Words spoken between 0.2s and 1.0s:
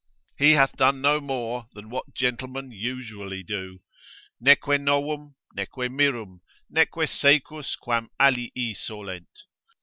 he hath done